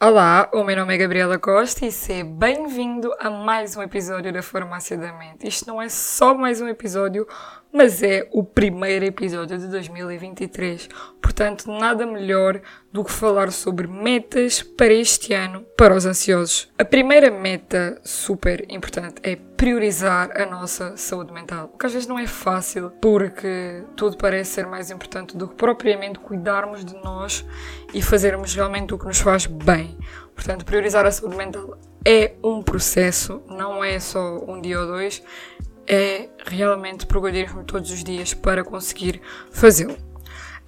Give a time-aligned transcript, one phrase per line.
[0.00, 4.44] Olá, o meu nome é Gabriela Costa e seja bem-vindo a mais um episódio da
[4.44, 5.48] Farmácia da Mente.
[5.48, 7.26] Isto não é só mais um episódio,
[7.72, 10.88] mas é o primeiro episódio de 2023.
[11.20, 12.60] Portanto, nada melhor
[12.92, 16.68] do que falar sobre metas para este ano para os ansiosos.
[16.78, 21.70] A primeira meta super importante é priorizar a nossa saúde mental.
[21.74, 25.54] O que às vezes não é fácil porque tudo parece ser mais importante do que
[25.54, 27.44] propriamente cuidarmos de nós
[27.92, 29.96] e fazermos realmente o que nos faz bem.
[30.34, 35.22] Portanto, priorizar a saúde mental é um processo, não é só um dia ou dois
[35.88, 39.20] é realmente progredirmos todos os dias para conseguir
[39.50, 39.96] fazê-lo.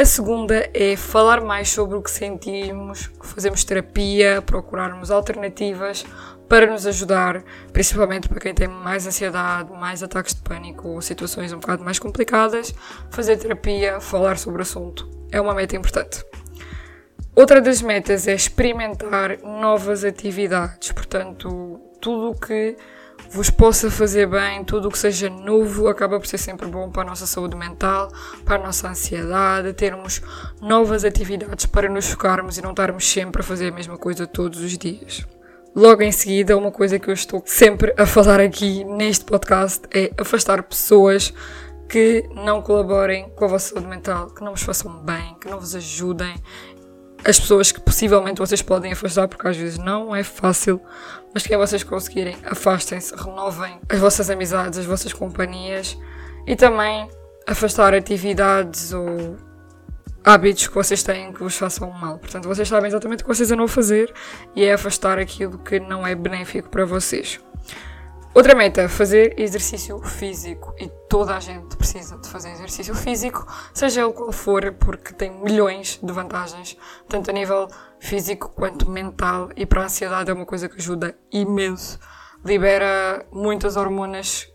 [0.00, 6.06] A segunda é falar mais sobre o que sentimos, fazermos terapia, procurarmos alternativas
[6.48, 11.52] para nos ajudar, principalmente para quem tem mais ansiedade, mais ataques de pânico ou situações
[11.52, 12.72] um bocado mais complicadas.
[13.10, 16.24] Fazer terapia, falar sobre o assunto é uma meta importante.
[17.34, 22.76] Outra das metas é experimentar novas atividades, portanto, tudo o que
[23.30, 27.02] vos possa fazer bem, tudo o que seja novo acaba por ser sempre bom para
[27.02, 28.10] a nossa saúde mental,
[28.44, 30.22] para a nossa ansiedade, termos
[30.60, 34.60] novas atividades para nos focarmos e não estarmos sempre a fazer a mesma coisa todos
[34.60, 35.26] os dias.
[35.74, 40.10] Logo em seguida, uma coisa que eu estou sempre a falar aqui neste podcast é
[40.18, 41.32] afastar pessoas
[41.88, 45.60] que não colaborem com a vossa saúde mental, que não vos façam bem, que não
[45.60, 46.34] vos ajudem
[47.28, 50.80] as pessoas que possivelmente vocês podem afastar, porque às vezes não é fácil,
[51.34, 55.98] mas que é vocês conseguirem, afastem-se, renovem as vossas amizades, as vossas companhias
[56.46, 57.06] e também
[57.46, 59.36] afastar atividades ou
[60.24, 62.18] hábitos que vocês têm que vos façam mal.
[62.18, 64.10] Portanto, vocês sabem exatamente o que vocês andam a fazer
[64.56, 67.38] e é afastar aquilo que não é benéfico para vocês.
[68.34, 70.74] Outra meta, fazer exercício físico.
[70.78, 75.30] E toda a gente precisa de fazer exercício físico, seja ele qual for, porque tem
[75.30, 76.76] milhões de vantagens,
[77.08, 77.68] tanto a nível
[77.98, 79.50] físico quanto mental.
[79.56, 81.98] E para a ansiedade é uma coisa que ajuda imenso.
[82.44, 84.48] Libera muitas hormonas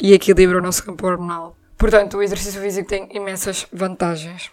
[0.00, 1.56] e equilibra o nosso campo hormonal.
[1.78, 4.50] Portanto, o exercício físico tem imensas vantagens.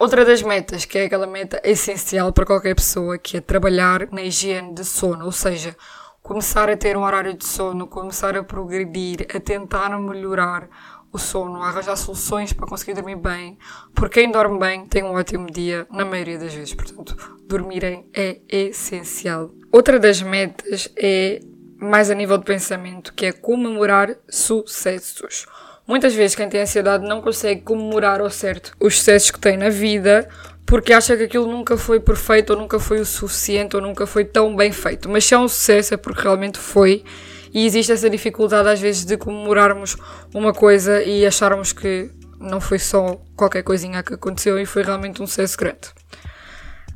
[0.00, 4.22] Outra das metas, que é aquela meta essencial para qualquer pessoa, que é trabalhar na
[4.22, 5.76] higiene de sono, ou seja,
[6.24, 10.66] começar a ter um horário de sono, começar a progredir, a tentar melhorar
[11.12, 13.58] o sono, a arranjar soluções para conseguir dormir bem,
[13.94, 17.14] porque quem dorme bem tem um ótimo dia na maioria das vezes, portanto,
[17.46, 19.50] dormirem é essencial.
[19.70, 21.40] Outra das metas é
[21.76, 25.44] mais a nível de pensamento, que é comemorar sucessos.
[25.86, 29.68] Muitas vezes quem tem ansiedade não consegue comemorar ao certo os sucessos que tem na
[29.68, 30.26] vida
[30.66, 34.24] porque acha que aquilo nunca foi perfeito ou nunca foi o suficiente ou nunca foi
[34.24, 35.08] tão bem feito.
[35.08, 37.04] Mas se é um sucesso é porque realmente foi
[37.52, 39.96] e existe essa dificuldade às vezes de comemorarmos
[40.34, 42.10] uma coisa e acharmos que
[42.40, 45.92] não foi só qualquer coisinha que aconteceu e foi realmente um sucesso grande.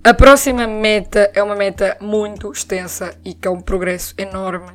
[0.02, 4.72] A próxima meta é uma meta muito extensa e que é um progresso enorme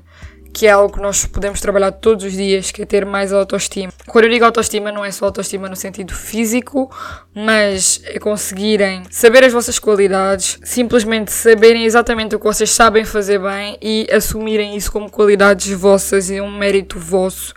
[0.53, 3.91] que é algo que nós podemos trabalhar todos os dias, que é ter mais autoestima.
[4.07, 6.89] Quando eu digo autoestima, não é só autoestima no sentido físico,
[7.33, 13.39] mas é conseguirem saber as vossas qualidades, simplesmente saberem exatamente o que vocês sabem fazer
[13.39, 17.53] bem e assumirem isso como qualidades vossas e um mérito vosso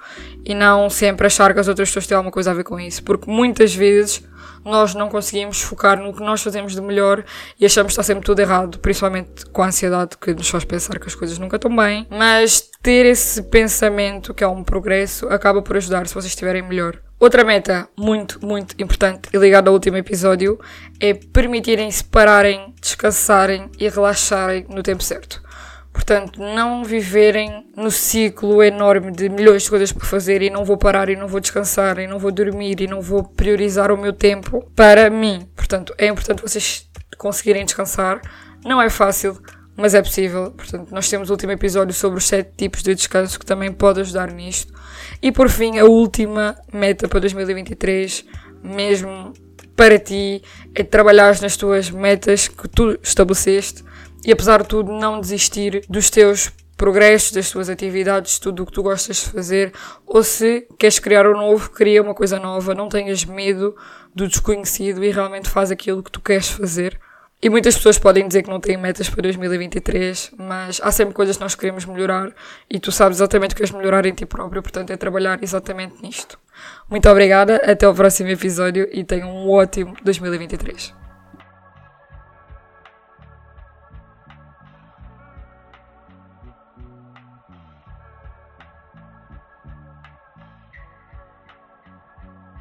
[0.47, 3.03] e não sempre achar que as outras pessoas têm alguma coisa a ver com isso,
[3.03, 4.23] porque muitas vezes
[4.65, 7.25] nós não conseguimos focar no que nós fazemos de melhor
[7.59, 11.01] e achamos que está sempre tudo errado, principalmente com a ansiedade que nos faz pensar
[11.01, 12.07] que as coisas nunca estão bem.
[12.09, 16.97] Mas ter esse pensamento que é um progresso acaba por ajudar se vocês estiverem melhor.
[17.19, 20.61] Outra meta muito, muito importante e ligada ao último episódio
[21.01, 25.46] é permitirem-se pararem, descansarem e relaxarem no tempo certo.
[25.97, 30.77] Portanto, não viverem no ciclo enorme de milhões de coisas para fazer e não vou
[30.77, 34.13] parar e não vou descansar e não vou dormir e não vou priorizar o meu
[34.13, 35.49] tempo para mim.
[35.57, 36.87] Portanto, é importante vocês
[37.17, 38.21] conseguirem descansar.
[38.63, 39.41] Não é fácil,
[39.75, 40.51] mas é possível.
[40.51, 44.03] Portanto, nós temos o último episódio sobre os sete tipos de descanso que também pode
[44.03, 44.75] ajudar nisto.
[45.23, 48.23] E por fim, a última meta para 2023,
[48.63, 49.33] mesmo
[49.75, 50.43] para ti,
[50.75, 53.83] é trabalhar nas tuas metas que tu estabeleceste
[54.25, 58.73] e apesar de tudo não desistir dos teus progressos, das tuas atividades, tudo o que
[58.73, 59.73] tu gostas de fazer,
[60.07, 63.75] ou se queres criar o um novo, cria uma coisa nova, não tenhas medo
[64.15, 66.99] do desconhecido e realmente faz aquilo que tu queres fazer.
[67.43, 71.37] E muitas pessoas podem dizer que não têm metas para 2023, mas há sempre coisas
[71.37, 72.33] que nós queremos melhorar
[72.69, 76.03] e tu sabes exatamente o que queres melhorar em ti próprio, portanto é trabalhar exatamente
[76.03, 76.39] nisto.
[76.89, 81.06] Muito obrigada, até o próximo episódio e tenham um ótimo 2023.